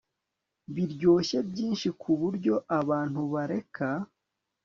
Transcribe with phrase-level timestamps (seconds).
[0.73, 3.87] biryoshye byinshi ku buryo abantu bareka